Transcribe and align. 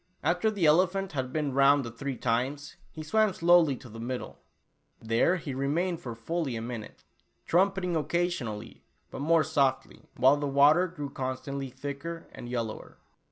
After 0.23 0.49
the 0.49 0.65
elephant 0.65 1.11
had 1.11 1.31
been 1.31 1.53
round 1.53 1.85
the 1.85 1.91
three 1.91 2.17
times, 2.17 2.75
he 2.91 3.03
swam 3.03 3.33
slowly 3.33 3.75
to 3.75 3.87
the 3.87 3.99
middle. 3.99 4.39
There 4.99 5.35
he 5.35 5.53
remained 5.53 6.01
for 6.01 6.15
fully 6.15 6.55
a 6.55 6.59
minute, 6.63 7.03
trumpeting 7.45 7.95
occasionally, 7.95 8.81
but 9.11 9.21
more 9.21 9.43
softly, 9.43 10.09
while 10.17 10.37
the 10.37 10.47
water 10.47 10.87
grew 10.87 11.11
constantly 11.11 11.69
thicker 11.69 12.25
and 12.31 12.49
yellower. 12.49 12.97